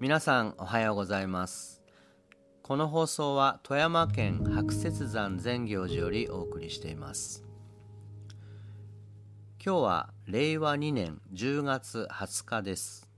[0.00, 1.82] 皆さんおはようございます。
[2.62, 7.44] この放送は富山県白雪山善行寺よりお送りしています。
[9.64, 13.08] 今日は令和2年10月20日です。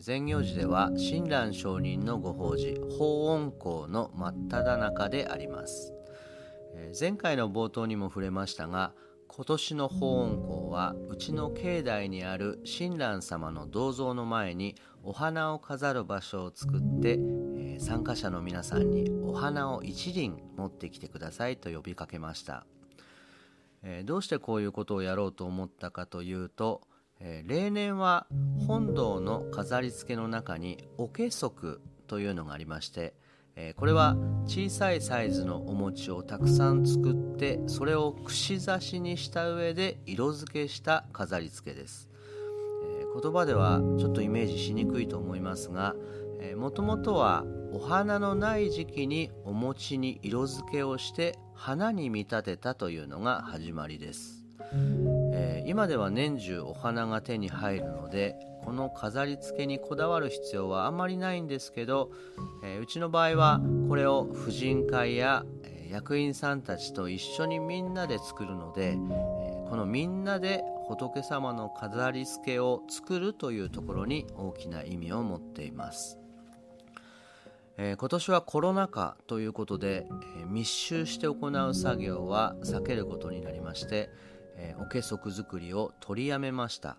[0.00, 5.94] 善行寺では親鸞上人のご法事法恩公の真っ只中であります。
[6.98, 8.92] 前回の冒頭にも触れましたが
[9.28, 22.66] 今年の法恩公はうちの境内にある親鸞様の銅像の前にお花を飾る場所を作って、えー、参加者の皆さんにお花を一輪持ってきてくださいと呼びかけました、
[23.82, 26.80] えー、どうしてこういうことをやろうと思ったかというと、
[27.20, 28.26] えー、例年は
[28.66, 33.14] 本堂の飾り付けの中におけ足というのがありまして
[33.58, 42.10] えこれは小さいサイズのお餅をたくさん作ってそれを串刺しにした上で色付けした飾り付けです、
[42.84, 45.94] え言葉ではちょっとイメージしにくいと思いますが
[46.56, 54.44] もともとはお花のない時期にお餅に色付けをして花に見立てたというのが始まりです、
[55.32, 62.10] え今では年中お花が手に入るのでこの飾り付けにこだわる必要はあんまりないんですけど、
[62.64, 65.44] えー、うちの場合はこれを婦人会や、
[65.88, 76.18] 役員さんたちと一緒にみんなで作るので、えー、このみんなで仏様の飾り付けを作るというところに大きな意味を持っています。
[77.78, 80.08] えー、今年はコロナ禍ということで、
[80.38, 84.10] えー、密集して行う作業は避けることになりまして、
[84.56, 86.96] えー、おけ足作りを取りやめました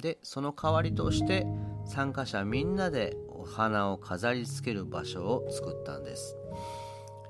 [0.00, 1.46] でその代わりとして
[1.84, 6.36] 参加者みんなでお花を飾りつける場所を作ったんです、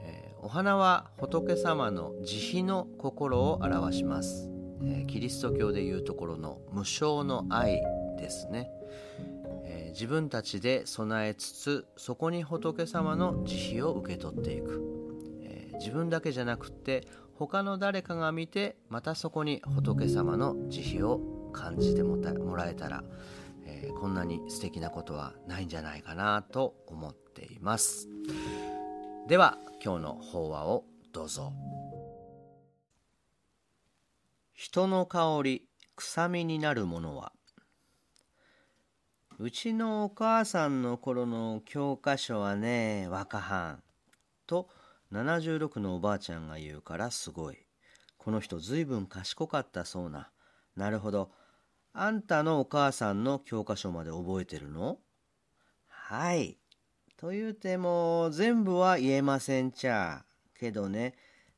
[0.03, 4.51] えー、お花は仏様の慈悲の心を表します、
[4.83, 7.83] えー、キリスト教でいうところの無償の愛
[8.19, 8.71] ですね、
[9.65, 14.83] えー、自分たちで備えつつそこに仏様の慈悲を受け取っていく、
[15.43, 22.17] え自分だけじゃなくって他の誰かが見てまたそこに仏様の慈悲を感じても
[22.57, 23.03] らえたら、
[23.65, 28.09] えー、こんなに素敵なことはないんじゃないかなと思っています。
[29.29, 31.53] では今日の法話をどうぞ。
[34.55, 35.67] 人の香り
[35.97, 37.33] 臭みになるものは？
[39.39, 43.83] うちのお母さんの頃の教科書はね若藩
[44.47, 44.69] と
[45.13, 47.59] 76のおばあちゃんが言うからすごい。
[48.19, 50.31] この人ずいぶん賢かったそうな。
[50.77, 51.31] なるほど。
[51.93, 54.99] あんたのお母さんの教科書まで覚えてるの？
[55.89, 56.59] はい。
[57.17, 60.25] と言うても全部は言えませんちゃ。
[60.59, 61.15] けどね、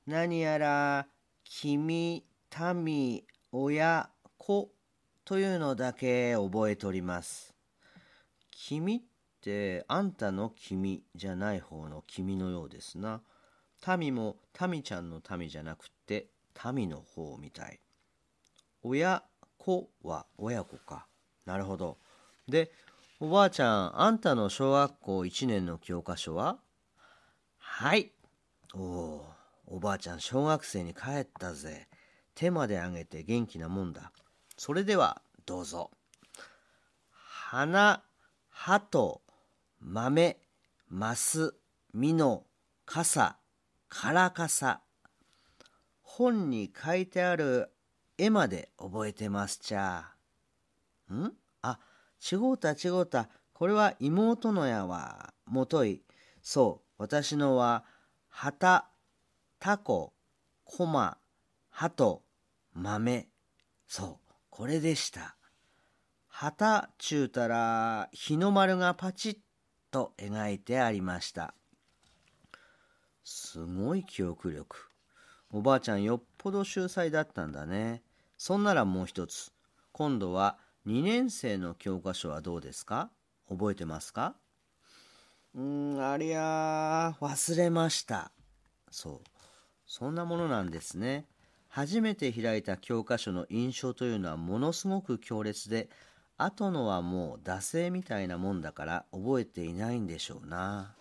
[0.06, 1.06] 何やら
[1.44, 2.25] 君、
[2.75, 3.22] 民、
[3.53, 4.70] 親、子
[5.25, 7.54] というのだけ覚えております。
[8.50, 9.00] 君っ
[9.41, 13.20] てあんたの君じゃない方の君のようですな。
[13.99, 14.37] 民も
[14.69, 16.28] 民ちゃんの民じゃなくって
[16.72, 17.81] 民の方みたい。
[18.82, 19.22] 親
[19.65, 21.06] 子は親子か。
[21.47, 21.99] なるほど。
[22.49, 22.73] で、
[23.21, 26.59] おばあちゃん、あんたの小学校1年の教科書は？
[27.59, 28.11] はい。
[28.75, 29.25] おお、
[29.67, 31.87] おばあちゃん小学生に帰ったぜ。
[32.34, 34.11] 手まであげて元気なもんだ。
[34.56, 35.93] それでは、どうぞ。
[37.12, 38.03] 花、
[38.50, 39.21] 鳩、
[39.81, 40.37] 豆、
[40.89, 41.55] マス、
[41.94, 42.47] ミノ、
[42.84, 43.37] 傘、
[43.89, 44.81] カラカサ。
[46.03, 47.71] 本に書いてある
[48.19, 50.12] 絵まで覚えてますちゃ。
[51.11, 51.33] ん？
[51.62, 51.78] あ、
[52.33, 53.28] 違うた違うた。
[53.53, 55.33] これは妹のやわ。
[55.47, 56.03] もとい。
[56.43, 57.84] そう、私のは、
[58.28, 58.89] 旗、
[59.59, 60.12] タコ、
[60.65, 61.19] コマ、
[61.71, 62.23] 鳩、
[62.75, 63.28] 豆。
[63.87, 65.37] そう、これでした。
[66.29, 69.39] 旗ちゅうたら、日の丸がパチッ
[69.91, 71.55] と描いてありました。
[73.23, 74.91] すごい記憶力。
[75.54, 78.02] おばあちゃんよっぽど秀才だったんだね。
[78.38, 79.52] そんならもう一つ。
[79.92, 83.10] 今度は2年生の教科書はどうですか？
[83.50, 84.34] 覚えてますか？
[85.54, 85.62] うー
[85.96, 88.32] ん、ありゃ忘れました。
[88.90, 89.28] そう。
[89.87, 91.26] そんなものなんですね。
[91.69, 95.90] 初めて開いた教科書の印象というのはものすごく強烈で、
[96.38, 100.94] 後のはもう惰性みたいなもんだから覚えていないんでしょうな。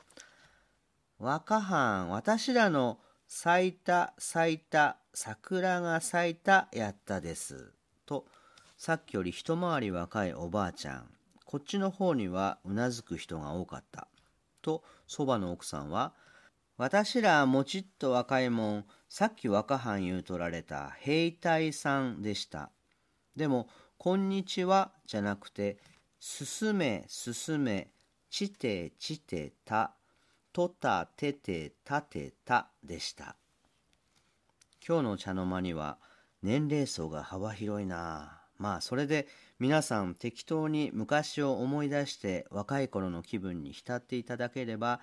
[1.19, 2.99] 若藩、私らの
[3.33, 7.71] 咲いた咲いた桜が咲いたやったです。
[8.05, 8.25] と
[8.77, 11.05] さっきより一回り若いおばあちゃん。
[11.45, 14.09] こっちの方にはうなずく人が多かった。
[14.61, 16.11] とそばの奥さんは
[16.75, 22.69] 私らもちっと若いもんさっき若藩言うとられた兵隊さんでした。
[23.37, 25.77] でもこんにちはじゃなくて、
[26.19, 27.93] 進め、進め、
[28.29, 29.95] ちて、ちてた、
[30.53, 33.35] とた、てて、たてたでした。
[34.85, 35.97] 今日の茶の間には
[36.41, 39.27] 年齢層が幅広いなまあそれで
[39.59, 44.99] 皆さん適当に昔を思い出して若い頃の気分に浸っていただければ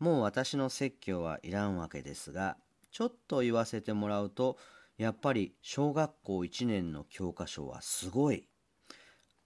[0.00, 2.56] もう私の説教はいらんわけですが
[2.90, 4.58] ちょっと言わせてもらうと
[4.98, 8.48] やっぱり小学校1年の教科書はすごい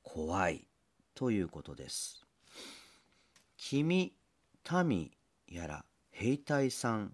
[0.02, 0.66] 怖い
[1.14, 2.24] ということです。
[3.56, 4.12] 君、
[4.84, 5.10] 民
[5.48, 7.12] やら兵隊さん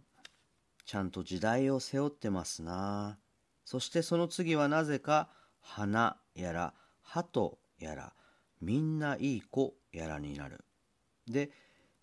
[0.84, 3.18] ちゃんと時代を背負ってますな。
[3.64, 5.28] そしてその次はなぜか
[5.60, 8.12] 花やら鳩やら
[8.60, 10.64] みんないい子やらになる。
[11.26, 11.50] で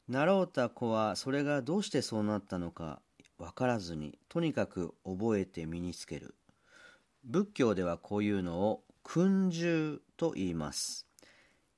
[0.08, 3.02] 習うた子はそれがどうしてそうなったのか
[3.38, 6.36] 分からずにとにかく覚えて身につける。
[7.26, 11.06] 仏教ではこういうのを訓従と言います。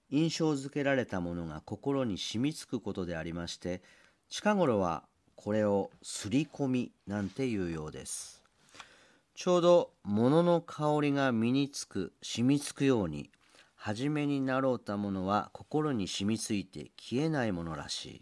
[0.09, 3.81] 印象づけられたものが心に染みつくことでありまして
[4.31, 5.03] 近頃は
[5.35, 8.41] これをすり込みなんていうようです。
[9.35, 13.29] ちょうど物の香りが身につく染みつくように
[13.75, 18.21] 初めになろうたものは心に染みついて消えないものらしい。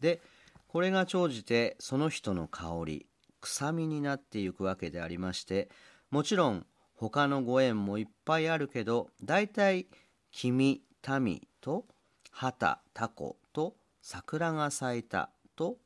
[0.00, 0.22] で
[0.66, 3.06] これが長じてその人の香り
[3.42, 5.68] 臭みになっていくわけでありまして
[6.10, 6.64] もちろん
[6.94, 9.88] 他のご縁もいっぱいあるけど大体
[10.32, 10.80] 君
[11.20, 11.84] 民と
[12.30, 15.28] 旗タコと桜が咲いた
[15.60, 15.76] と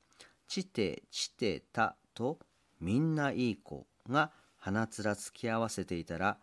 [0.46, 2.38] ちてちてたと
[2.80, 6.38] みんないい子が鼻つらつき合わせていたら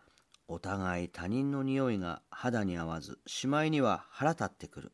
[0.48, 4.92] お互い他人の匂いが肌に合わずしまいには腹立ってくる。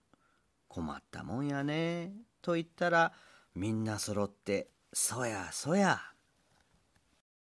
[0.68, 3.12] 困ったもんやねと言ったら
[3.56, 6.00] みんな揃ってそやそや